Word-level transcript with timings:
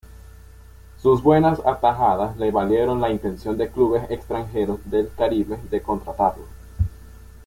Sus 0.99 1.21
buenas 1.21 1.59
atajadas 1.63 2.35
le 2.37 2.49
valieron 2.49 3.01
la 3.01 3.11
intención 3.11 3.55
de 3.55 3.69
clubes 3.69 4.01
extranjeros 4.09 4.79
del 4.85 5.11
Caribe 5.15 5.59
de 5.69 5.79
contratarlo. 5.83 6.45